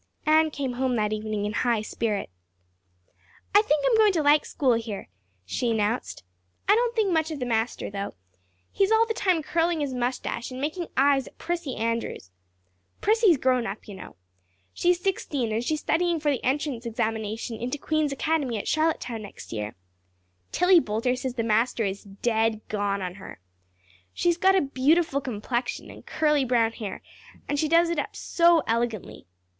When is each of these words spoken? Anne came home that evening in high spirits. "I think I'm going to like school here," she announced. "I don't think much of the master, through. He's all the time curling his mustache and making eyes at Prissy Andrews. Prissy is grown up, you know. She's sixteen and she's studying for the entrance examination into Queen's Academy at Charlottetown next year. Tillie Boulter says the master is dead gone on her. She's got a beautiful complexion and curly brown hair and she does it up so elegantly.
Anne 0.25 0.49
came 0.49 0.73
home 0.73 0.95
that 0.95 1.13
evening 1.13 1.45
in 1.45 1.53
high 1.53 1.83
spirits. 1.83 2.31
"I 3.53 3.61
think 3.61 3.85
I'm 3.85 3.95
going 3.97 4.11
to 4.13 4.23
like 4.23 4.47
school 4.47 4.73
here," 4.73 5.09
she 5.45 5.69
announced. 5.69 6.23
"I 6.67 6.73
don't 6.73 6.95
think 6.95 7.11
much 7.11 7.29
of 7.29 7.39
the 7.39 7.45
master, 7.45 7.91
through. 7.91 8.13
He's 8.71 8.91
all 8.91 9.05
the 9.05 9.13
time 9.13 9.43
curling 9.43 9.79
his 9.79 9.93
mustache 9.93 10.49
and 10.49 10.59
making 10.59 10.87
eyes 10.97 11.27
at 11.27 11.37
Prissy 11.37 11.75
Andrews. 11.75 12.31
Prissy 12.99 13.29
is 13.29 13.37
grown 13.37 13.67
up, 13.67 13.87
you 13.87 13.93
know. 13.93 14.15
She's 14.73 14.99
sixteen 14.99 15.51
and 15.51 15.63
she's 15.63 15.81
studying 15.81 16.19
for 16.19 16.31
the 16.31 16.43
entrance 16.43 16.87
examination 16.87 17.57
into 17.59 17.77
Queen's 17.77 18.11
Academy 18.11 18.57
at 18.57 18.67
Charlottetown 18.67 19.21
next 19.21 19.53
year. 19.53 19.75
Tillie 20.51 20.81
Boulter 20.81 21.15
says 21.15 21.35
the 21.35 21.43
master 21.43 21.85
is 21.85 22.05
dead 22.05 22.61
gone 22.69 23.03
on 23.03 23.13
her. 23.21 23.39
She's 24.15 24.37
got 24.37 24.55
a 24.55 24.61
beautiful 24.61 25.21
complexion 25.21 25.91
and 25.91 26.03
curly 26.03 26.43
brown 26.43 26.71
hair 26.71 27.03
and 27.47 27.59
she 27.59 27.67
does 27.67 27.91
it 27.91 27.99
up 27.99 28.15
so 28.15 28.63
elegantly. 28.65 29.27